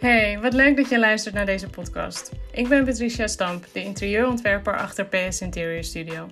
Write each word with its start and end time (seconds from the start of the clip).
Hey, 0.00 0.38
wat 0.40 0.52
leuk 0.52 0.76
dat 0.76 0.88
je 0.88 0.98
luistert 0.98 1.34
naar 1.34 1.46
deze 1.46 1.68
podcast. 1.68 2.32
Ik 2.52 2.68
ben 2.68 2.84
Patricia 2.84 3.26
Stamp, 3.26 3.66
de 3.72 3.82
interieurontwerper 3.82 4.76
achter 4.76 5.06
PS 5.06 5.40
Interior 5.40 5.84
Studio. 5.84 6.28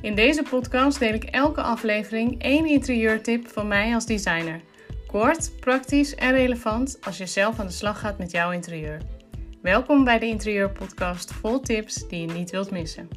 In 0.00 0.14
deze 0.14 0.42
podcast 0.42 0.98
deel 0.98 1.12
ik 1.12 1.24
elke 1.24 1.60
aflevering 1.60 2.42
één 2.42 2.66
interieurtip 2.66 3.48
van 3.48 3.68
mij 3.68 3.94
als 3.94 4.06
designer. 4.06 4.60
Kort, 5.06 5.60
praktisch 5.60 6.14
en 6.14 6.32
relevant 6.32 6.98
als 7.02 7.18
je 7.18 7.26
zelf 7.26 7.58
aan 7.58 7.66
de 7.66 7.72
slag 7.72 8.00
gaat 8.00 8.18
met 8.18 8.30
jouw 8.30 8.50
interieur. 8.50 9.00
Welkom 9.62 10.04
bij 10.04 10.18
de 10.18 10.26
Interieurpodcast 10.26 11.32
vol 11.32 11.60
tips 11.60 12.08
die 12.08 12.20
je 12.26 12.32
niet 12.32 12.50
wilt 12.50 12.70
missen. 12.70 13.08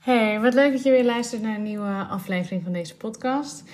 Hey, 0.00 0.40
wat 0.40 0.54
leuk 0.54 0.72
dat 0.72 0.82
je 0.82 0.90
weer 0.90 1.04
luistert 1.04 1.42
naar 1.42 1.54
een 1.54 1.62
nieuwe 1.62 2.06
aflevering 2.10 2.62
van 2.62 2.72
deze 2.72 2.96
podcast. 2.96 3.64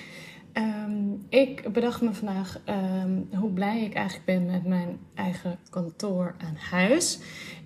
Ehm, 0.53 1.13
ik 1.29 1.71
bedacht 1.71 2.01
me 2.01 2.13
vandaag 2.13 2.59
ehm, 2.65 3.21
hoe 3.31 3.51
blij 3.51 3.81
ik 3.81 3.93
eigenlijk 3.93 4.25
ben 4.25 4.45
met 4.45 4.65
mijn 4.65 4.99
eigen 5.13 5.59
kantoor 5.69 6.35
aan 6.37 6.55
huis. 6.55 7.19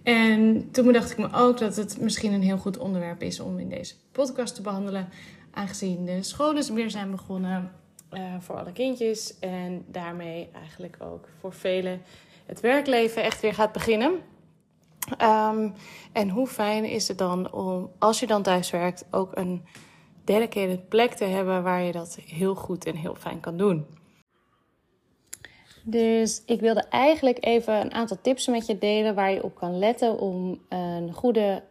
En 0.03 0.71
toen 0.71 0.85
bedacht 0.85 1.11
ik 1.11 1.17
me 1.17 1.33
ook 1.33 1.57
dat 1.57 1.75
het 1.75 2.01
misschien 2.01 2.33
een 2.33 2.41
heel 2.41 2.57
goed 2.57 2.77
onderwerp 2.77 3.21
is 3.21 3.39
om 3.39 3.59
in 3.59 3.69
deze 3.69 3.93
podcast 4.11 4.55
te 4.55 4.61
behandelen. 4.61 5.09
Aangezien 5.51 6.05
de 6.05 6.23
scholen 6.23 6.73
weer 6.73 6.89
zijn 6.89 7.11
begonnen 7.11 7.71
uh, 8.13 8.21
voor 8.39 8.55
alle 8.55 8.71
kindjes. 8.71 9.39
En 9.39 9.85
daarmee 9.87 10.49
eigenlijk 10.53 10.97
ook 10.99 11.29
voor 11.39 11.53
velen 11.53 12.01
het 12.45 12.59
werkleven 12.59 13.23
echt 13.23 13.41
weer 13.41 13.53
gaat 13.53 13.71
beginnen. 13.71 14.11
Um, 15.21 15.73
en 16.11 16.29
hoe 16.29 16.47
fijn 16.47 16.85
is 16.85 17.07
het 17.07 17.17
dan 17.17 17.53
om, 17.53 17.89
als 17.99 18.19
je 18.19 18.27
dan 18.27 18.41
thuis 18.41 18.69
werkt, 18.69 19.05
ook 19.11 19.37
een 19.37 19.65
dedicated 20.27 20.89
plek 20.89 21.13
te 21.13 21.25
hebben 21.25 21.63
waar 21.63 21.81
je 21.81 21.91
dat 21.91 22.17
heel 22.27 22.55
goed 22.55 22.85
en 22.85 22.95
heel 22.95 23.15
fijn 23.15 23.39
kan 23.39 23.57
doen. 23.57 23.85
Dus 25.83 26.43
ik 26.45 26.59
wilde 26.59 26.83
eigenlijk 26.89 27.45
even 27.45 27.73
een 27.73 27.93
aantal 27.93 28.17
tips 28.21 28.47
met 28.47 28.65
je 28.65 28.77
delen 28.77 29.15
waar 29.15 29.31
je 29.31 29.43
op 29.43 29.55
kan 29.55 29.79
letten 29.79 30.19
om 30.19 30.59
een 30.69 31.13
goede 31.13 31.63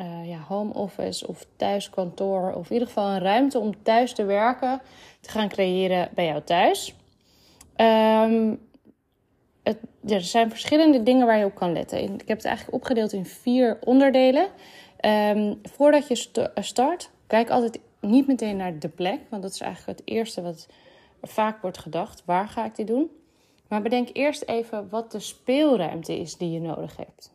uh, 0.00 0.28
ja, 0.28 0.38
home 0.38 0.72
office 0.72 1.26
of 1.26 1.46
thuiskantoor, 1.56 2.52
of 2.52 2.66
in 2.66 2.72
ieder 2.72 2.88
geval 2.88 3.10
een 3.10 3.20
ruimte 3.20 3.58
om 3.58 3.82
thuis 3.82 4.14
te 4.14 4.24
werken, 4.24 4.80
te 5.20 5.30
gaan 5.30 5.48
creëren 5.48 6.08
bij 6.14 6.26
jou 6.26 6.42
thuis. 6.42 6.94
Um, 7.76 8.60
het, 9.62 9.78
er 10.06 10.20
zijn 10.20 10.50
verschillende 10.50 11.02
dingen 11.02 11.26
waar 11.26 11.38
je 11.38 11.44
op 11.44 11.54
kan 11.54 11.72
letten. 11.72 12.02
Ik 12.02 12.28
heb 12.28 12.36
het 12.36 12.46
eigenlijk 12.46 12.76
opgedeeld 12.76 13.12
in 13.12 13.26
vier 13.26 13.78
onderdelen. 13.84 14.46
Um, 15.00 15.60
voordat 15.62 16.08
je 16.08 16.42
start, 16.54 17.10
kijk 17.26 17.50
altijd 17.50 17.80
niet 18.00 18.26
meteen 18.26 18.56
naar 18.56 18.78
de 18.78 18.88
plek, 18.88 19.20
want 19.28 19.42
dat 19.42 19.52
is 19.52 19.60
eigenlijk 19.60 19.98
het 19.98 20.08
eerste 20.08 20.42
wat 20.42 20.68
vaak 21.22 21.62
wordt 21.62 21.78
gedacht. 21.78 22.22
Waar 22.24 22.48
ga 22.48 22.64
ik 22.64 22.76
dit 22.76 22.86
doen? 22.86 23.10
Maar 23.68 23.82
bedenk 23.82 24.08
eerst 24.12 24.42
even 24.42 24.88
wat 24.88 25.12
de 25.12 25.20
speelruimte 25.20 26.18
is 26.18 26.36
die 26.36 26.50
je 26.50 26.60
nodig 26.60 26.96
hebt. 26.96 27.32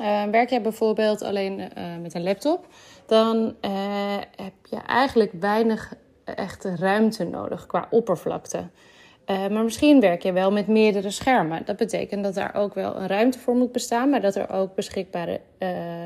Uh, 0.00 0.24
werk 0.24 0.50
jij 0.50 0.62
bijvoorbeeld 0.62 1.22
alleen 1.22 1.60
uh, 1.60 1.66
met 2.02 2.14
een 2.14 2.22
laptop, 2.22 2.66
dan 3.06 3.54
uh, 3.60 4.16
heb 4.36 4.52
je 4.70 4.76
eigenlijk 4.76 5.32
weinig 5.40 5.94
echte 6.24 6.76
ruimte 6.76 7.24
nodig 7.24 7.66
qua 7.66 7.86
oppervlakte. 7.90 8.68
maar 9.26 9.64
misschien 9.64 10.00
werk 10.00 10.22
je 10.22 10.32
wel 10.32 10.52
met 10.52 10.66
meerdere 10.66 11.10
schermen. 11.10 11.64
Dat 11.64 11.76
betekent 11.76 12.24
dat 12.24 12.34
daar 12.34 12.54
ook 12.54 12.74
wel 12.74 12.96
een 12.96 13.06
ruimte 13.06 13.38
voor 13.38 13.54
moet 13.54 13.72
bestaan, 13.72 14.10
maar 14.10 14.20
dat 14.20 14.34
er 14.34 14.50
ook 14.50 14.74
beschikbare 14.74 15.40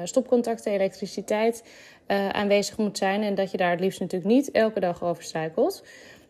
stopcontacten, 0.05 0.73
elektriciteit 0.73 1.65
aanwezig 2.07 2.79
moet 2.79 2.99
zijn. 2.99 3.23
En 3.23 3.35
dat 3.35 3.51
je 3.51 3.57
daar 3.57 3.71
het 3.71 3.81
liefst 3.81 4.01
natuurlijk 4.01 4.33
niet 4.33 4.51
elke 4.51 4.81
dag 4.81 5.03
over 5.03 5.23
struikelt. 5.23 5.85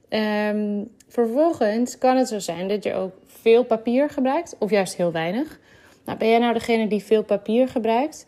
Um, 0.09 0.91
vervolgens 1.09 1.99
kan 1.99 2.17
het 2.17 2.29
zo 2.29 2.39
zijn 2.39 2.69
dat 2.69 2.85
je 2.85 2.95
ook 2.95 3.13
veel 3.27 3.65
papier 3.65 4.11
gebruikt, 4.11 4.57
of 4.59 4.71
juist 4.71 4.97
heel 4.97 5.13
weinig. 5.13 5.61
Nou, 6.05 6.19
ben 6.19 6.29
jij 6.29 6.39
nou 6.39 6.53
degene 6.53 6.89
die 6.89 7.05
veel 7.05 7.25
papier 7.25 7.69
gebruikt? 7.69 8.27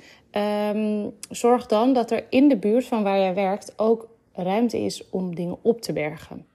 Um, 0.74 1.14
zorg 1.30 1.66
dan 1.66 1.92
dat 1.92 2.10
er 2.10 2.24
in 2.30 2.48
de 2.48 2.56
buurt 2.56 2.86
van 2.86 3.02
waar 3.02 3.18
jij 3.18 3.34
werkt 3.34 3.72
ook 3.76 4.08
ruimte 4.32 4.78
is 4.78 5.10
om 5.10 5.34
dingen 5.34 5.58
op 5.62 5.80
te 5.80 5.92
bergen. 5.92 6.46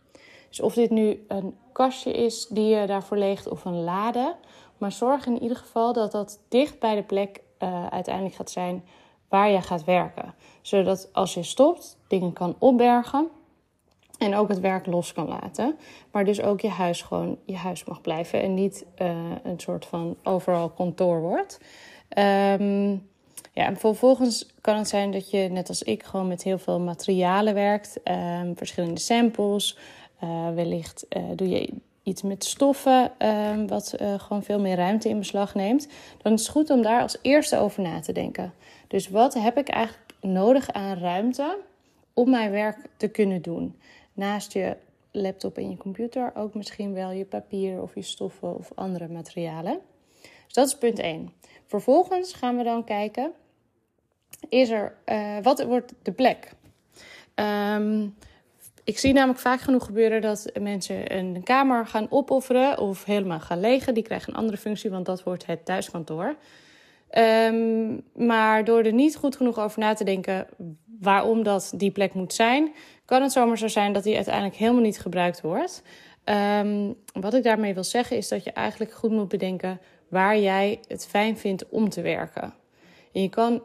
Dus 0.49 0.59
of 0.59 0.73
dit 0.73 0.89
nu 0.89 1.25
een 1.27 1.55
kastje 1.71 2.11
is 2.11 2.47
die 2.47 2.75
je 2.75 2.85
daarvoor 2.85 3.17
leegt 3.17 3.47
of 3.47 3.65
een 3.65 3.83
lade. 3.83 4.35
Maar 4.77 4.91
zorg 4.91 5.25
in 5.25 5.41
ieder 5.41 5.57
geval 5.57 5.93
dat 5.93 6.11
dat 6.11 6.39
dicht 6.47 6.79
bij 6.79 6.95
de 6.95 7.03
plek 7.03 7.41
uh, 7.59 7.87
uiteindelijk 7.87 8.35
gaat 8.35 8.51
zijn 8.51 8.83
waar 9.29 9.49
je 9.49 9.61
gaat 9.61 9.83
werken. 9.83 10.33
Zodat 10.61 11.09
als 11.13 11.33
je 11.33 11.43
stopt, 11.43 11.97
dingen 12.07 12.33
kan 12.33 12.55
opbergen 12.59 13.27
en 14.17 14.35
ook 14.35 14.47
het 14.47 14.59
werk 14.59 14.85
los 14.85 15.13
kan 15.13 15.27
laten. 15.27 15.77
Maar 16.11 16.25
dus 16.25 16.41
ook 16.41 16.61
je 16.61 16.69
huis 16.69 17.01
gewoon 17.01 17.37
je 17.45 17.55
huis 17.55 17.83
mag 17.83 18.01
blijven. 18.01 18.41
En 18.41 18.53
niet 18.53 18.85
uh, 19.01 19.09
een 19.43 19.59
soort 19.59 19.85
van 19.85 20.15
overal 20.23 20.69
kantoor 20.69 21.21
wordt. 21.21 21.59
Um, 22.17 23.07
ja, 23.53 23.65
en 23.65 23.77
vervolgens 23.77 24.47
kan 24.61 24.77
het 24.77 24.87
zijn 24.87 25.11
dat 25.11 25.29
je, 25.29 25.37
net 25.37 25.69
als 25.69 25.83
ik, 25.83 26.03
gewoon 26.03 26.27
met 26.27 26.43
heel 26.43 26.57
veel 26.57 26.79
materialen 26.79 27.53
werkt. 27.53 27.99
Um, 28.03 28.57
verschillende 28.57 28.99
samples. 28.99 29.77
Uh, 30.23 30.53
wellicht 30.53 31.05
uh, 31.09 31.23
doe 31.35 31.49
je 31.49 31.73
met 32.23 32.43
stoffen, 32.43 33.11
um, 33.27 33.67
wat 33.67 33.93
gewoon 34.17 34.43
veel 34.43 34.59
meer 34.59 34.75
ruimte 34.75 35.09
in 35.09 35.17
beslag 35.17 35.55
neemt. 35.55 35.87
Dan 36.21 36.33
is 36.33 36.41
het 36.41 36.49
goed 36.49 36.69
om 36.69 36.81
daar 36.81 37.01
als 37.01 37.17
eerste 37.21 37.57
over 37.57 37.81
na 37.83 37.99
te 37.99 38.11
denken. 38.11 38.53
Dus 38.87 39.09
wat 39.09 39.33
heb 39.33 39.57
ik 39.57 39.69
eigenlijk 39.69 40.13
nodig 40.21 40.71
aan 40.71 40.97
ruimte 40.97 41.57
om 42.13 42.29
mijn 42.29 42.51
werk 42.51 42.77
te 42.97 43.07
kunnen 43.07 43.41
doen? 43.41 43.75
naast 44.19 44.53
je 44.53 44.77
laptop 45.11 45.57
en 45.57 45.69
je 45.69 45.77
computer 45.77 46.31
ook 46.35 46.53
misschien 46.53 46.93
wel 46.93 47.11
je 47.11 47.25
papier 47.25 47.81
of 47.81 47.95
je 47.95 48.01
stoffen 48.01 48.57
of 48.57 48.71
andere 48.75 49.07
materialen. 49.07 49.79
Dus 50.21 50.53
dat 50.53 50.67
is 50.67 50.77
punt 50.77 50.99
1. 50.99 51.33
Vervolgens 51.65 52.33
gaan 52.33 52.57
we 52.57 52.63
dan 52.63 52.83
kijken, 52.83 53.31
is 54.49 54.69
er, 54.69 54.95
uh, 55.05 55.37
wat 55.41 55.63
wordt 55.63 55.93
de 56.01 56.11
plek? 56.11 56.51
Um, 57.35 58.15
ik 58.89 58.97
zie 58.97 59.13
namelijk 59.13 59.39
vaak 59.39 59.61
genoeg 59.61 59.85
gebeuren 59.85 60.21
dat 60.21 60.51
mensen 60.59 61.17
een 61.17 61.43
kamer 61.43 61.87
gaan 61.87 62.07
opofferen 62.09 62.77
of 62.77 63.05
helemaal 63.05 63.39
gaan 63.39 63.59
legen. 63.59 63.93
Die 63.93 64.03
krijgen 64.03 64.33
een 64.33 64.39
andere 64.39 64.57
functie, 64.57 64.89
want 64.89 65.05
dat 65.05 65.23
wordt 65.23 65.45
het 65.45 65.65
thuiskantoor. 65.65 66.35
Um, 67.11 68.03
maar 68.15 68.63
door 68.63 68.83
er 68.83 68.93
niet 68.93 69.15
goed 69.15 69.35
genoeg 69.35 69.59
over 69.59 69.79
na 69.79 69.93
te 69.93 70.03
denken 70.03 70.47
waarom 70.99 71.43
dat 71.43 71.73
die 71.75 71.91
plek 71.91 72.13
moet 72.13 72.33
zijn, 72.33 72.73
kan 73.05 73.21
het 73.21 73.31
zomaar 73.31 73.57
zo 73.57 73.67
zijn 73.67 73.93
dat 73.93 74.03
die 74.03 74.15
uiteindelijk 74.15 74.55
helemaal 74.55 74.81
niet 74.81 74.99
gebruikt 74.99 75.41
wordt. 75.41 75.83
Um, 76.25 76.95
wat 77.13 77.33
ik 77.33 77.43
daarmee 77.43 77.73
wil 77.73 77.83
zeggen 77.83 78.17
is 78.17 78.27
dat 78.27 78.43
je 78.43 78.51
eigenlijk 78.51 78.91
goed 78.91 79.11
moet 79.11 79.27
bedenken 79.27 79.79
waar 80.07 80.39
jij 80.39 80.79
het 80.87 81.07
fijn 81.07 81.37
vindt 81.37 81.69
om 81.69 81.89
te 81.89 82.01
werken. 82.01 82.53
En 83.13 83.21
je 83.21 83.29
kan, 83.29 83.61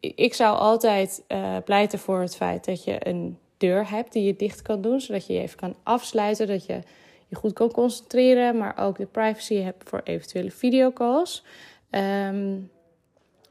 ik 0.00 0.34
zou 0.34 0.56
altijd 0.56 1.24
uh, 1.28 1.56
pleiten 1.64 1.98
voor 1.98 2.20
het 2.20 2.36
feit 2.36 2.64
dat 2.64 2.84
je 2.84 3.08
een 3.08 3.38
deur 3.58 3.90
hebt 3.90 4.12
die 4.12 4.24
je 4.24 4.36
dicht 4.36 4.62
kan 4.62 4.80
doen, 4.80 5.00
zodat 5.00 5.26
je 5.26 5.32
je 5.32 5.40
even 5.40 5.58
kan 5.58 5.74
afsluiten, 5.82 6.46
dat 6.46 6.66
je 6.66 6.80
je 7.26 7.36
goed 7.36 7.52
kan 7.52 7.70
concentreren, 7.70 8.58
maar 8.58 8.78
ook 8.78 8.96
de 8.96 9.06
privacy 9.06 9.54
hebt 9.54 9.88
voor 9.88 10.00
eventuele 10.04 10.50
videocalls. 10.50 11.44
Um, 11.90 12.70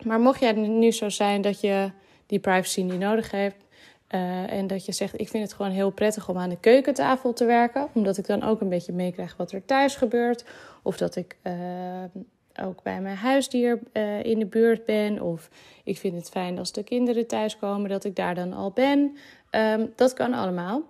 maar 0.04 0.20
mocht 0.20 0.40
jij 0.40 0.52
nu 0.52 0.92
zo 0.92 1.10
zijn 1.10 1.42
dat 1.42 1.62
je 1.62 1.92
die 2.26 2.40
privacy 2.40 2.82
niet 2.82 3.00
nodig 3.00 3.32
hebt, 3.32 3.66
uh, 4.12 4.52
en 4.52 4.68
dat 4.68 4.86
je 4.86 4.92
zegt, 4.92 5.20
ik 5.20 5.30
vind 5.30 5.44
het 5.44 5.54
gewoon 5.54 5.72
heel 5.72 5.90
prettig 5.90 6.30
om 6.30 6.38
aan 6.38 6.50
de 6.50 6.60
keukentafel 6.60 7.34
te 7.34 7.46
werken. 7.46 7.88
Omdat 7.94 8.18
ik 8.18 8.26
dan 8.28 8.44
ook 8.44 8.62
een 8.62 8.70
beetje 8.70 8.94
meekrijg 8.94 9.36
wat 9.38 9.52
er 9.52 9.66
thuis 9.66 9.96
gebeurt. 9.96 10.46
Of 10.84 10.98
dat 10.98 11.16
ik 11.16 11.38
uh, 11.44 11.54
ook 12.64 12.84
bij 12.84 13.02
mijn 13.02 13.16
huisdier 13.16 13.80
uh, 13.94 14.24
in 14.24 14.40
de 14.40 14.46
buurt 14.46 14.86
ben. 14.86 15.22
Of 15.22 15.50
ik 15.84 15.98
vind 15.98 16.16
het 16.16 16.30
fijn 16.30 16.58
als 16.58 16.72
de 16.72 16.84
kinderen 16.84 17.28
thuiskomen, 17.28 17.90
dat 17.90 18.04
ik 18.04 18.16
daar 18.16 18.36
dan 18.36 18.54
al 18.54 18.72
ben. 18.72 19.18
Um, 19.58 19.94
dat 19.96 20.14
kan 20.14 20.34
allemaal. 20.34 20.82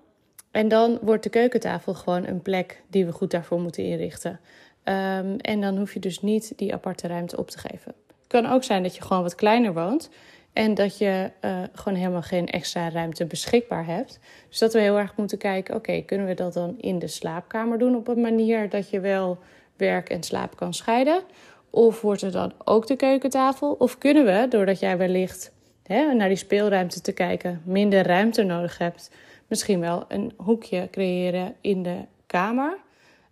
En 0.51 0.67
dan 0.67 1.00
wordt 1.01 1.24
de 1.24 1.30
keukentafel 1.30 1.94
gewoon 1.94 2.27
een 2.27 2.41
plek 2.41 2.81
die 2.88 3.06
we 3.06 3.12
goed 3.12 3.31
daarvoor 3.31 3.59
moeten 3.59 3.83
inrichten. 3.83 4.39
Um, 4.83 5.38
en 5.38 5.62
dan 5.62 5.77
hoef 5.77 5.94
je 5.94 6.00
dus 6.00 6.21
niet 6.21 6.53
die 6.56 6.74
aparte 6.74 7.07
ruimte 7.07 7.38
op 7.38 7.50
te 7.50 7.57
geven. 7.57 7.94
Het 8.07 8.27
kan 8.27 8.45
ook 8.45 8.63
zijn 8.63 8.83
dat 8.83 8.95
je 8.95 9.01
gewoon 9.01 9.24
wat 9.24 9.36
kleiner 9.36 9.74
woont. 9.74 10.09
En 10.53 10.74
dat 10.74 10.97
je 10.97 11.31
uh, 11.41 11.63
gewoon 11.74 11.97
helemaal 11.97 12.21
geen 12.21 12.47
extra 12.47 12.89
ruimte 12.89 13.25
beschikbaar 13.25 13.86
hebt. 13.86 14.19
Dus 14.50 14.59
dat 14.59 14.74
we 14.74 14.80
heel 14.80 14.97
erg 14.97 15.15
moeten 15.15 15.38
kijken: 15.38 15.75
oké, 15.75 16.01
kunnen 16.01 16.27
we 16.27 16.33
dat 16.33 16.53
dan 16.53 16.75
in 16.77 17.00
de 17.00 17.07
slaapkamer 17.07 17.77
doen 17.77 17.95
op 17.95 18.07
een 18.07 18.21
manier 18.21 18.69
dat 18.69 18.89
je 18.89 19.00
wel 19.00 19.38
werk 19.75 20.09
en 20.09 20.24
slaap 20.24 20.56
kan 20.56 20.74
scheiden? 20.74 21.21
Of 21.69 22.01
wordt 22.01 22.21
er 22.21 22.31
dan 22.31 22.53
ook 22.63 22.88
de 22.88 22.95
keukentafel? 22.95 23.71
Of 23.71 23.97
kunnen 23.97 24.25
we, 24.25 24.45
doordat 24.50 24.80
jij 24.80 24.97
wellicht 24.97 25.51
hè, 25.88 26.13
naar 26.13 26.28
die 26.28 26.38
speelruimte 26.38 27.01
te 27.01 27.12
kijken, 27.12 27.62
minder 27.66 28.06
ruimte 28.06 28.44
nodig 28.44 28.78
hebt, 28.78 29.12
misschien 29.48 29.80
wel 29.80 30.06
een 30.07 30.34
hoekje 30.38 30.88
creëren 30.92 31.56
in 31.62 31.84
de 31.84 31.98
kamer, 32.25 32.78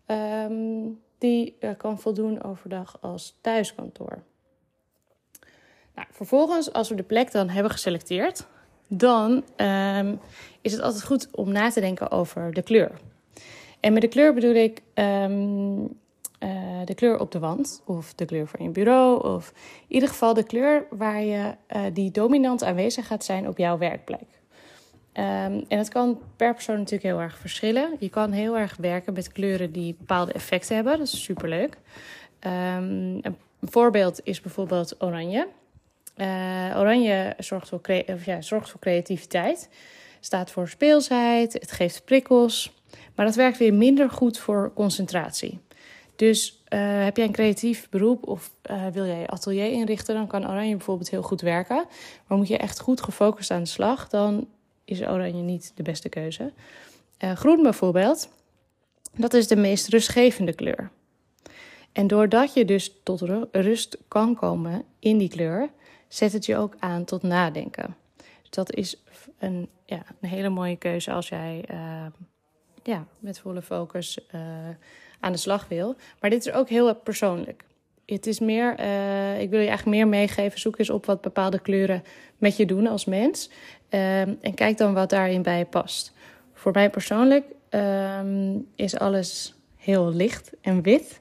um, 0.08 1.00
die 1.18 1.56
uh, 1.60 1.70
kan 1.78 2.00
voldoen 2.00 2.44
overdag 2.44 2.98
als 3.02 3.38
thuiskantoor? 3.42 4.24
Nou, 5.96 6.08
vervolgens, 6.12 6.74
als 6.74 6.90
we 6.90 6.96
de 6.96 7.04
plek 7.04 7.32
dan 7.32 7.50
hebben 7.50 7.72
geselecteerd, 7.72 8.48
dan 8.88 9.44
um, 9.58 10.20
is 10.62 10.72
het 10.72 10.82
altijd 10.82 11.04
goed 11.04 11.28
om 11.32 11.52
na 11.52 11.70
te 11.70 11.80
denken 11.80 12.12
over 12.12 12.54
de 12.54 12.62
kleur. 12.62 12.92
En 13.80 13.94
met 13.94 14.02
de 14.02 14.08
kleur 14.08 14.34
bedoel 14.34 14.54
ik 14.54 14.82
ehm, 14.94 15.86
eh, 16.46 16.86
de 16.86 16.94
kleur 16.94 17.20
op 17.20 17.32
de 17.32 17.40
wand, 17.40 17.82
of 17.86 18.14
de 18.14 18.26
kleur 18.26 18.48
van 18.48 18.66
je 18.66 18.70
bureau, 18.72 19.34
of 19.36 19.54
in 19.88 19.94
ieder 19.94 20.10
geval 20.10 20.34
de 20.34 20.44
kleur 20.44 20.86
waar 20.90 21.22
je, 21.22 21.56
uh, 21.76 21.82
die 21.94 22.12
dominant 22.12 22.64
aanwezig 22.64 23.08
gaat 23.08 23.24
zijn 23.24 23.48
op 23.48 23.58
jouw 23.58 23.78
werkplek. 23.78 24.28
Um, 25.14 25.66
en 25.68 25.78
dat 25.78 25.90
kan 25.90 26.20
per 26.36 26.54
persoon 26.54 26.78
natuurlijk 26.78 27.04
heel 27.04 27.20
erg 27.20 27.38
verschillen. 27.38 27.96
Je 28.00 28.10
kan 28.10 28.32
heel 28.32 28.58
erg 28.58 28.76
werken 28.78 29.14
met 29.14 29.32
kleuren 29.32 29.72
die 29.72 29.96
bepaalde 29.98 30.32
effecten 30.32 30.76
hebben. 30.76 30.98
Dat 30.98 31.08
is 31.08 31.24
superleuk. 31.24 31.78
Um, 32.40 32.52
een 33.22 33.38
voorbeeld 33.62 34.20
is 34.24 34.42
bijvoorbeeld 34.42 35.04
oranje. 35.04 35.48
Uh, 36.18 36.76
oranje 36.78 37.34
zorgt 37.38 37.70
voor, 37.70 37.82
ja, 38.26 38.42
zorgt 38.42 38.70
voor 38.70 38.80
creativiteit, 38.80 39.70
staat 40.20 40.52
voor 40.52 40.68
speelsheid, 40.68 41.54
het 41.54 41.72
geeft 41.72 42.06
prikkels. 42.06 42.74
Maar 43.16 43.26
dat 43.26 43.36
werkt 43.36 43.58
weer 43.58 43.74
minder 43.74 44.10
goed 44.10 44.38
voor 44.38 44.72
concentratie. 44.74 45.60
Dus 46.16 46.64
uh, 46.70 47.04
heb 47.04 47.18
jij 47.18 47.26
een 47.26 47.32
creatief 47.32 47.90
beroep 47.90 48.28
of 48.28 48.52
uh, 48.72 48.88
wil 48.88 49.06
jij 49.06 49.20
je 49.20 49.28
atelier 49.28 49.72
inrichten, 49.72 50.16
dan 50.16 50.28
kan 50.28 50.50
oranje 50.50 50.76
bijvoorbeeld 50.76 51.10
heel 51.10 51.22
goed 51.22 51.42
werken. 51.42 51.86
Maar 52.28 52.38
moet 52.38 52.48
je 52.48 52.58
echt 52.58 52.80
goed 52.80 53.02
gefocust 53.02 53.52
aan 53.52 53.64
de 53.64 53.70
slag, 53.70 54.10
dan 54.10 54.48
is 54.86 55.02
oranje 55.02 55.42
niet 55.42 55.72
de 55.76 55.84
beste 55.84 56.10
keuze. 56.10 56.54
Uh, 57.24 57.32
groen 57.32 57.64
bijvoorbeeld, 57.64 58.30
dat 59.16 59.34
is 59.34 59.48
de 59.48 59.56
meest 59.56 59.88
rustgevende 59.88 60.54
kleur. 60.54 60.92
En 61.92 62.08
doordat 62.08 62.54
je 62.54 62.66
dus 62.66 62.92
tot 63.04 63.22
rust 63.52 63.98
kan 64.08 64.36
komen 64.36 64.84
in 65.00 65.18
die 65.18 65.30
kleur, 65.30 65.70
zet 66.08 66.34
het 66.34 66.46
je 66.46 66.58
ook 66.58 66.76
aan 66.80 67.06
tot 67.06 67.24
nadenken. 67.24 67.96
Dus 68.18 68.50
dat 68.50 68.74
is 68.74 69.04
een, 69.38 69.70
ja, 69.86 70.04
een 70.22 70.30
hele 70.30 70.50
mooie 70.50 70.76
keuze 70.76 71.12
als 71.12 71.30
jij 71.30 71.66
ja, 72.86 73.06
met 73.20 73.40
volle 73.40 73.62
focus 73.62 74.20
uh, 74.36 74.42
aan 75.20 75.32
de 75.32 75.38
slag 75.38 75.68
wil. 75.68 75.96
Maar 76.20 76.30
dit 76.30 76.46
is 76.46 76.54
ook 76.54 76.70
heel 76.70 76.96
persoonlijk. 76.96 77.64
Het 78.06 78.28
is 78.28 78.40
meer, 78.40 78.80
uh, 78.80 79.42
ik 79.42 79.50
wil 79.50 79.60
je 79.60 79.68
eigenlijk 79.68 79.98
meer 79.98 80.08
meegeven. 80.08 80.60
Zoek 80.60 80.80
eens 80.80 80.90
op 80.90 81.06
wat 81.06 81.22
bepaalde 81.22 81.60
kleuren 81.60 82.04
met 82.38 82.58
je 82.58 82.66
doen 82.66 82.88
als 82.88 83.06
mens. 83.06 83.50
Um, 83.90 84.38
en 84.42 84.54
kijk 84.54 84.78
dan 84.78 84.94
wat 84.94 85.10
daarin 85.10 85.42
bij 85.42 85.58
je 85.58 85.66
past. 85.66 86.14
Voor 86.54 86.72
mij 86.72 86.90
persoonlijk 86.90 87.46
um, 87.70 88.68
is 88.76 88.98
alles 88.98 89.54
heel 89.78 90.14
licht 90.14 90.52
en 90.62 90.82
wit. 90.82 91.20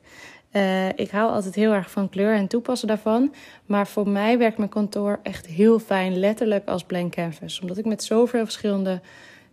Ik 0.97 1.11
hou 1.11 1.33
altijd 1.33 1.55
heel 1.55 1.73
erg 1.73 1.91
van 1.91 2.09
kleur 2.09 2.35
en 2.35 2.47
toepassen 2.47 2.89
daarvan. 2.89 3.35
Maar 3.67 3.87
voor 3.87 4.09
mij 4.09 4.39
werkt 4.39 4.59
mijn 4.59 4.71
kantoor 4.71 5.21
echt 5.23 5.47
heel 5.47 5.79
fijn, 5.79 6.19
letterlijk 6.19 6.69
als 6.69 6.85
blank 6.85 7.13
canvas. 7.13 7.61
Omdat 7.61 7.79
ik 7.79 7.85
met 7.85 8.05
zoveel 8.05 8.45
verschillende 8.45 9.01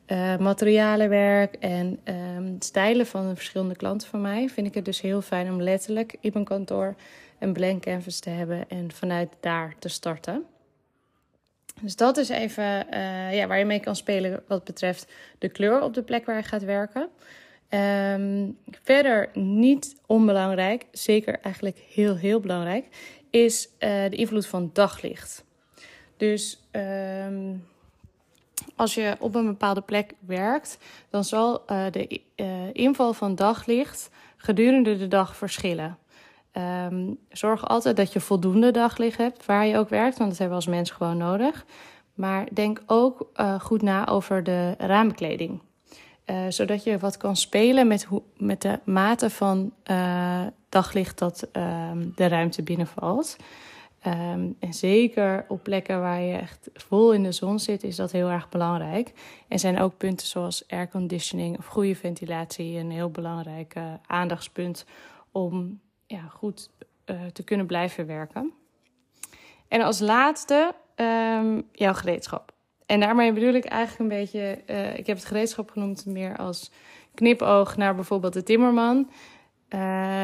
uh, 0.08 0.38
materialen 0.38 1.10
werk 1.10 1.56
en 1.56 2.00
um, 2.38 2.56
stijlen 2.60 3.06
van 3.06 3.30
de 3.30 3.36
verschillende 3.36 3.76
klanten 3.76 4.08
van 4.08 4.22
mij, 4.22 4.50
vind 4.50 4.68
ik 4.68 4.74
het 4.74 4.86
dus 4.86 5.02
heel 5.02 5.22
fijn 5.22 5.52
om 5.52 5.62
letterlijk 5.62 6.16
in 6.20 6.32
mijn 6.34 6.46
kantoor 6.46 6.96
een 7.40 7.54
blank 7.54 7.82
canvas 7.82 8.20
te 8.20 8.30
hebben 8.30 8.70
en 8.70 8.92
vanuit 8.92 9.30
daar 9.40 9.76
te 9.80 9.90
starten. 9.90 10.46
Dus 11.82 11.96
dat 11.96 12.18
is 12.18 12.30
even 12.30 12.86
uh, 12.94 13.36
ja, 13.36 13.48
waar 13.48 13.58
je 13.58 13.66
mee 13.66 13.80
kan 13.80 13.96
spelen 13.96 14.44
wat 14.48 14.64
betreft 14.64 15.12
de 15.38 15.50
kleur 15.50 15.82
op 15.82 15.94
de 15.94 16.04
plek 16.04 16.26
waar 16.26 16.38
je 16.38 16.44
gaat 16.44 16.64
werken. 16.64 17.10
Um, 17.70 18.58
verder 18.84 19.30
niet 19.34 19.96
onbelangrijk, 20.06 20.86
zeker 20.92 21.40
eigenlijk 21.40 21.78
heel, 21.90 22.16
heel 22.16 22.40
belangrijk, 22.40 22.86
is 23.30 23.68
uh, 23.68 23.80
de 24.10 24.16
invloed 24.16 24.48
van 24.48 24.70
daglicht. 24.74 25.46
Dus 26.18 26.68
um, 26.72 27.68
als 28.76 28.94
je 28.94 29.16
op 29.20 29.36
een 29.36 29.46
bepaalde 29.46 29.82
plek 29.82 30.14
werkt, 30.20 30.78
dan 31.10 31.24
zal 31.24 31.64
uh, 31.72 31.86
de 31.92 32.22
uh, 32.36 32.46
inval 32.74 33.14
van 33.14 33.36
daglicht 33.36 34.10
gedurende 34.38 34.98
de 34.98 35.08
dag 35.08 35.36
verschillen. 35.36 35.98
Um, 36.88 37.18
zorg 37.30 37.68
altijd 37.68 37.96
dat 37.96 38.14
je 38.14 38.20
voldoende 38.20 38.72
daglicht 38.72 39.18
hebt 39.18 39.46
waar 39.46 39.66
je 39.66 39.78
ook 39.78 39.90
werkt, 39.90 40.18
want 40.18 40.30
dat 40.30 40.40
hebben 40.40 40.58
we 40.58 40.64
als 40.64 40.74
mens 40.76 40.92
gewoon 40.92 41.18
nodig. 41.18 41.66
Maar 42.14 42.48
denk 42.54 42.82
ook 42.86 43.32
goed 43.60 43.82
na 43.82 44.08
over 44.08 44.44
de 44.44 44.74
raambekleding. 44.78 45.62
Zodat 46.50 46.84
je 46.84 46.98
wat 46.98 47.18
kan 47.18 47.36
spelen 47.36 47.88
met, 47.88 48.04
hoe, 48.04 48.22
met 48.38 48.62
de 48.62 48.80
mate 48.84 49.30
van 49.30 49.74
daglicht 50.72 51.18
dat 51.18 51.48
uh, 51.54 51.92
de 52.16 52.28
ruimte 52.28 52.64
binnenvalt. 52.64 53.38
Um, 54.08 54.56
en 54.60 54.74
zeker 54.74 55.46
op 55.48 55.64
plekken 55.64 56.00
waar 56.00 56.22
je 56.22 56.38
echt 56.38 56.70
vol 56.74 57.14
in 57.14 57.24
de 57.24 57.32
zon 57.32 57.60
zit, 57.60 57.84
is 57.84 57.96
dat 57.96 58.12
heel 58.12 58.30
erg 58.30 58.50
belangrijk. 58.50 59.14
En 59.48 59.60
zijn 59.60 59.80
ook 59.80 59.98
punten 59.98 60.28
zoals 60.28 60.64
airconditioning 60.68 61.58
of 61.58 61.66
goede 61.66 61.96
ventilatie 61.96 62.78
een 62.78 62.92
heel 62.92 63.10
belangrijk 63.10 63.74
aandachtspunt 64.06 64.86
om 65.32 65.80
ja, 66.06 66.22
goed 66.22 66.70
te 67.34 67.44
kunnen 67.44 67.66
blijven 67.66 68.06
werken. 68.06 68.54
En 69.68 69.82
als 69.82 70.00
laatste 70.00 70.76
um, 70.96 71.68
jouw 71.72 71.94
gereedschap. 71.94 72.54
En 72.86 73.00
daarmee 73.00 73.34
bedoel 73.34 73.54
ik 73.54 73.66
eigenlijk 73.66 74.00
een 74.00 74.20
beetje, 74.20 74.62
uh, 74.68 74.98
ik 74.98 75.08
heb 75.08 75.18
het 75.18 75.26
gereedschap 75.26 75.70
genoemd 75.70 76.06
meer 76.06 76.38
als 76.38 76.72
knipoog 77.14 77.78
naar 77.78 77.96
bijvoorbeeld 77.96 78.34
de 78.34 78.44
timmerman. 78.44 79.10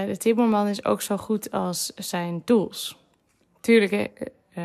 De 0.05 0.15
timmerman 0.17 0.67
is 0.67 0.85
ook 0.85 1.01
zo 1.01 1.17
goed 1.17 1.51
als 1.51 1.91
zijn 1.95 2.43
tools. 2.43 3.06
Tuurlijk 3.67 4.31
uh, 4.57 4.63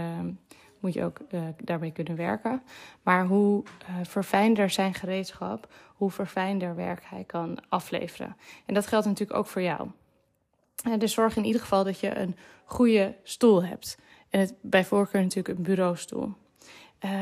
moet 0.81 0.93
je 0.93 1.05
ook 1.05 1.19
daarmee 1.57 1.93
kunnen 1.93 2.17
werken. 2.17 2.63
Maar 3.03 3.27
hoe 3.27 3.63
verfijnder 4.03 4.71
zijn 4.71 4.95
gereedschap, 4.95 5.69
hoe 5.87 6.11
verfijnder 6.11 6.77
werk 6.77 7.03
hij 7.05 7.25
kan 7.25 7.59
afleveren. 7.69 8.37
En 8.67 8.75
dat 8.75 8.87
geldt 8.87 9.07
natuurlijk 9.07 9.39
ook 9.39 9.47
voor 9.47 9.63
jou. 9.63 9.89
dus 10.99 11.13
zorg 11.13 11.37
in 11.37 11.45
ieder 11.45 11.61
geval 11.61 11.85
dat 11.85 12.01
je 12.01 12.17
een 12.17 12.37
goede 12.65 13.15
stoel 13.23 13.65
hebt. 13.65 13.99
En 14.31 14.41
het, 14.41 14.55
bij 14.61 14.85
voorkeur 14.85 15.23
natuurlijk 15.23 15.59
een 15.59 15.65
bureaustoel. 15.65 16.35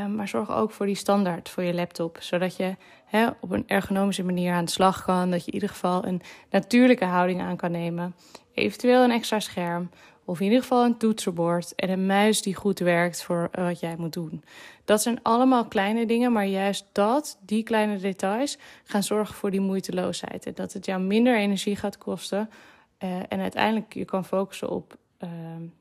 Maar 0.08 0.28
zorg 0.28 0.50
ook 0.50 0.70
voor 0.70 0.86
die 0.86 0.94
standaard 0.94 1.48
voor 1.48 1.62
je 1.62 1.74
laptop. 1.74 2.16
Zodat 2.20 2.56
je 2.56 2.76
hè, 3.04 3.28
op 3.40 3.50
een 3.50 3.64
ergonomische 3.66 4.24
manier 4.24 4.52
aan 4.52 4.64
de 4.64 4.70
slag 4.70 5.04
kan. 5.04 5.30
Dat 5.30 5.40
je 5.40 5.46
in 5.46 5.54
ieder 5.54 5.68
geval 5.68 6.06
een 6.06 6.22
natuurlijke 6.50 7.04
houding 7.04 7.40
aan 7.40 7.56
kan 7.56 7.70
nemen. 7.70 8.14
Eventueel 8.54 9.04
een 9.04 9.10
extra 9.10 9.40
scherm. 9.40 9.90
Of 10.30 10.38
in 10.38 10.44
ieder 10.44 10.60
geval 10.60 10.84
een 10.84 10.96
toetsenbord. 10.96 11.74
En 11.74 11.90
een 11.90 12.06
muis 12.06 12.42
die 12.42 12.54
goed 12.54 12.78
werkt 12.78 13.22
voor 13.22 13.48
wat 13.52 13.80
jij 13.80 13.94
moet 13.98 14.12
doen. 14.12 14.44
Dat 14.84 15.02
zijn 15.02 15.22
allemaal 15.22 15.64
kleine 15.64 16.06
dingen. 16.06 16.32
Maar 16.32 16.46
juist 16.46 16.86
dat, 16.92 17.38
die 17.40 17.62
kleine 17.62 17.98
details, 17.98 18.58
gaan 18.84 19.02
zorgen 19.02 19.34
voor 19.34 19.50
die 19.50 19.60
moeiteloosheid. 19.60 20.46
En 20.46 20.54
dat 20.54 20.72
het 20.72 20.86
jou 20.86 21.02
minder 21.02 21.36
energie 21.36 21.76
gaat 21.76 21.98
kosten. 21.98 22.50
Uh, 22.98 23.16
en 23.28 23.40
uiteindelijk 23.40 23.94
je 23.94 24.04
kan 24.04 24.24
focussen 24.24 24.68
op 24.68 24.96
uh, 25.18 25.30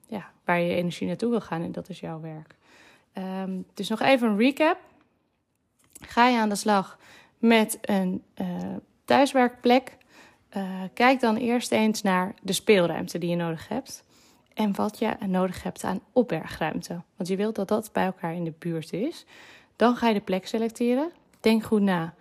ja, 0.08 0.32
waar 0.46 0.60
je 0.60 0.76
energie 0.76 1.08
naartoe 1.08 1.30
wil 1.30 1.42
gaan. 1.42 1.64
En 1.64 1.72
dat 1.72 1.90
is 1.90 2.00
jouw 2.00 2.22
werk. 2.22 2.56
Um, 3.44 3.66
dus 3.74 3.90
nog 3.90 4.02
even 4.02 4.30
een 4.30 4.38
recap. 4.38 4.78
Ga 6.02 6.28
je 6.28 6.38
aan 6.38 6.50
de 6.50 6.56
slag 6.56 6.98
met 7.38 7.78
een 7.82 8.24
uh, 8.42 8.48
thuiswerkplek? 9.06 9.98
Kijk 10.94 11.20
dan 11.20 11.36
eerst 11.36 11.72
eens 11.72 12.02
naar 12.02 12.34
de 12.42 12.54
speelruimte 12.54 13.18
die 13.18 13.30
je 13.30 13.36
nodig 13.36 13.68
hebt. 13.68 14.04
En 14.54 14.76
wat 14.76 15.00
je 15.00 15.16
nodig 15.28 15.64
hebt 15.64 15.84
aan 15.84 16.02
opbergruimte. 16.14 17.02
Want 17.16 17.30
je 17.30 17.36
wilt 17.36 17.56
dat 17.56 17.68
dat 17.68 17.90
bij 17.94 18.06
elkaar 18.06 18.34
in 18.34 18.44
de 18.44 18.54
buurt 18.60 18.94
is. 18.94 19.26
Dan 19.76 19.96
ga 19.96 20.08
je 20.08 20.14
de 20.14 20.20
plek 20.20 20.48
selecteren. 20.48 21.12
Denk 21.40 21.64
goed 21.64 21.82
na 21.82 22.14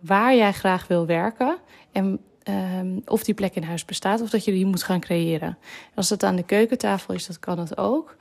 waar 0.00 0.34
jij 0.34 0.52
graag 0.52 0.86
wil 0.86 1.06
werken. 1.06 1.58
En 1.92 2.20
um, 2.48 3.02
of 3.04 3.22
die 3.22 3.34
plek 3.34 3.54
in 3.54 3.62
huis 3.62 3.84
bestaat 3.84 4.20
of 4.20 4.30
dat 4.30 4.44
je 4.44 4.52
die 4.52 4.66
moet 4.66 4.82
gaan 4.82 5.00
creëren. 5.00 5.58
als 5.94 6.08
dat 6.08 6.22
aan 6.22 6.36
de 6.36 6.44
keukentafel 6.44 7.14
is, 7.14 7.26
dat 7.26 7.38
kan 7.38 7.58
het 7.58 7.76
ook. 7.76 8.16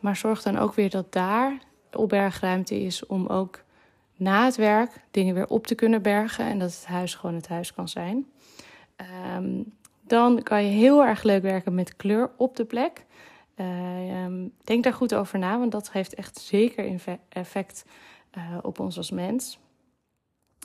Maar 0.00 0.16
zorg 0.16 0.42
dan 0.42 0.58
ook 0.58 0.74
weer 0.74 0.90
dat 0.90 1.12
daar 1.12 1.58
opbergruimte 1.92 2.80
is 2.80 3.06
om 3.06 3.26
ook 3.26 3.62
na 4.16 4.44
het 4.44 4.56
werk 4.56 5.04
dingen 5.10 5.34
weer 5.34 5.46
op 5.46 5.66
te 5.66 5.74
kunnen 5.74 6.02
bergen 6.02 6.44
en 6.44 6.58
dat 6.58 6.74
het 6.74 6.86
huis 6.86 7.14
gewoon 7.14 7.34
het 7.34 7.48
huis 7.48 7.74
kan 7.74 7.88
zijn. 7.88 8.26
Um, 9.36 9.72
dan 10.08 10.42
kan 10.42 10.64
je 10.64 10.70
heel 10.70 11.04
erg 11.04 11.22
leuk 11.22 11.42
werken 11.42 11.74
met 11.74 11.96
kleur 11.96 12.30
op 12.36 12.56
de 12.56 12.64
plek. 12.64 13.06
Uh, 13.56 14.24
um, 14.24 14.52
denk 14.64 14.84
daar 14.84 14.92
goed 14.92 15.14
over 15.14 15.38
na, 15.38 15.58
want 15.58 15.72
dat 15.72 15.92
heeft 15.92 16.14
echt 16.14 16.38
zeker 16.38 17.18
effect 17.28 17.84
uh, 18.36 18.58
op 18.62 18.80
ons 18.80 18.96
als 18.96 19.10
mens. 19.10 19.58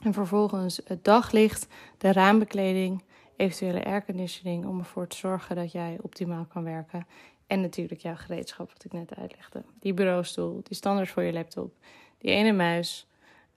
En 0.03 0.13
vervolgens 0.13 0.81
het 0.85 1.03
daglicht, 1.03 1.67
de 1.97 2.11
raambekleding, 2.11 3.03
eventuele 3.35 3.85
airconditioning 3.85 4.65
om 4.65 4.79
ervoor 4.79 5.07
te 5.07 5.17
zorgen 5.17 5.55
dat 5.55 5.71
jij 5.71 5.97
optimaal 6.01 6.45
kan 6.45 6.63
werken 6.63 7.07
en 7.47 7.61
natuurlijk 7.61 8.01
jouw 8.01 8.15
gereedschap, 8.15 8.71
wat 8.73 8.85
ik 8.85 8.91
net 8.91 9.15
uitlegde. 9.15 9.63
Die 9.79 9.93
bureaustoel, 9.93 10.61
die 10.63 10.75
standaard 10.75 11.09
voor 11.09 11.23
je 11.23 11.33
laptop, 11.33 11.73
die 12.17 12.31
ene 12.31 12.51
muis. 12.51 13.07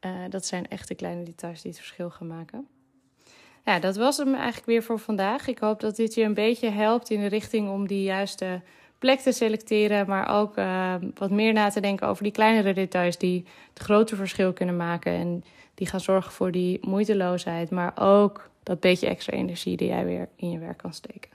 Uh, 0.01 0.13
dat 0.29 0.47
zijn 0.47 0.69
echt 0.69 0.89
de 0.89 0.95
kleine 0.95 1.23
details 1.23 1.63
die 1.63 1.71
het 1.71 1.81
verschil 1.81 2.11
gaan 2.11 2.27
maken. 2.27 2.69
Ja, 3.67 3.79
dat 3.79 3.97
was 3.97 4.17
hem 4.17 4.35
eigenlijk 4.35 4.67
weer 4.67 4.83
voor 4.83 4.99
vandaag. 4.99 5.47
Ik 5.47 5.59
hoop 5.59 5.81
dat 5.81 5.97
dit 5.97 6.15
je 6.15 6.23
een 6.23 6.35
beetje 6.35 6.71
helpt 6.71 7.11
in 7.11 7.21
de 7.21 7.27
richting 7.27 7.71
om 7.71 7.87
die 7.87 8.03
juiste 8.03 8.61
plek 8.99 9.21
te 9.21 9.33
selecteren. 9.33 10.07
Maar 10.07 10.29
ook 10.29 10.59
uh, 10.59 10.95
wat 11.15 11.31
meer 11.31 11.53
na 11.53 11.69
te 11.69 11.81
denken 11.81 12.09
over 12.09 12.23
die 12.23 12.33
kleinere 12.33 12.73
details 12.73 13.19
die 13.19 13.45
het 13.75 13.83
grote 13.83 14.17
verschil 14.17 14.53
kunnen 14.53 14.77
maken. 14.77 15.13
En 15.13 15.45
die 15.75 15.87
gaan 15.87 16.01
zorgen 16.01 16.33
voor 16.33 16.51
die 16.51 16.79
moeiteloosheid, 16.87 17.71
maar 17.71 17.93
ook 17.99 18.51
dat 18.63 18.81
beetje 18.81 19.07
extra 19.07 19.33
energie 19.33 19.77
die 19.77 19.89
jij 19.89 20.05
weer 20.05 20.29
in 20.37 20.51
je 20.51 20.59
werk 20.59 20.79
kan 20.79 20.93
steken. 20.93 21.31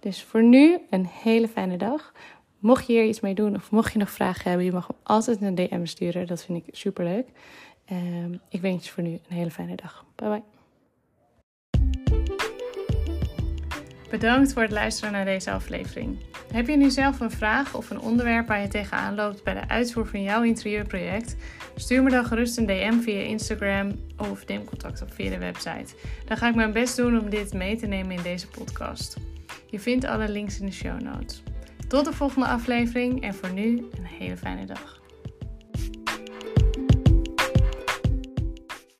Dus 0.00 0.22
voor 0.22 0.42
nu 0.42 0.78
een 0.90 1.06
hele 1.06 1.48
fijne 1.48 1.76
dag. 1.76 2.12
Mocht 2.58 2.86
je 2.86 2.92
hier 2.92 3.04
iets 3.04 3.20
mee 3.20 3.34
doen 3.34 3.54
of 3.54 3.70
mocht 3.70 3.92
je 3.92 3.98
nog 3.98 4.10
vragen 4.10 4.48
hebben, 4.48 4.66
je 4.66 4.72
mag 4.72 4.86
hem 4.86 4.96
altijd 5.02 5.42
een 5.42 5.54
DM 5.54 5.84
sturen. 5.84 6.26
Dat 6.26 6.44
vind 6.44 6.66
ik 6.66 6.74
super 6.74 7.04
leuk. 7.04 7.26
Um, 7.92 8.40
ik 8.48 8.60
wens 8.60 8.84
je 8.84 8.92
voor 8.92 9.02
nu 9.02 9.10
een 9.10 9.36
hele 9.36 9.50
fijne 9.50 9.74
dag. 9.74 10.04
Bye 10.14 10.28
bye. 10.28 10.51
Bedankt 14.12 14.52
voor 14.52 14.62
het 14.62 14.70
luisteren 14.70 15.12
naar 15.12 15.24
deze 15.24 15.50
aflevering. 15.50 16.18
Heb 16.52 16.66
je 16.66 16.76
nu 16.76 16.90
zelf 16.90 17.20
een 17.20 17.30
vraag 17.30 17.74
of 17.74 17.90
een 17.90 18.00
onderwerp 18.00 18.48
waar 18.48 18.60
je 18.60 18.68
tegenaan 18.68 19.14
loopt 19.14 19.44
bij 19.44 19.54
de 19.54 19.68
uitvoer 19.68 20.06
van 20.06 20.22
jouw 20.22 20.42
interieurproject? 20.42 21.36
Stuur 21.76 22.02
me 22.02 22.10
dan 22.10 22.24
gerust 22.24 22.58
een 22.58 22.66
DM 22.66 23.00
via 23.00 23.20
Instagram 23.20 24.00
of 24.16 24.46
neem 24.46 24.64
contact 24.64 25.02
op 25.02 25.12
via 25.12 25.30
de 25.30 25.38
website. 25.38 25.94
Dan 26.24 26.36
ga 26.36 26.48
ik 26.48 26.54
mijn 26.54 26.72
best 26.72 26.96
doen 26.96 27.20
om 27.20 27.30
dit 27.30 27.52
mee 27.52 27.76
te 27.76 27.86
nemen 27.86 28.16
in 28.16 28.22
deze 28.22 28.48
podcast. 28.48 29.16
Je 29.66 29.80
vindt 29.80 30.04
alle 30.04 30.28
links 30.28 30.60
in 30.60 30.66
de 30.66 30.72
show 30.72 31.00
notes. 31.00 31.42
Tot 31.88 32.04
de 32.04 32.12
volgende 32.12 32.46
aflevering 32.46 33.22
en 33.22 33.34
voor 33.34 33.52
nu 33.52 33.86
een 33.96 34.06
hele 34.18 34.36
fijne 34.36 34.64
dag. 34.64 35.01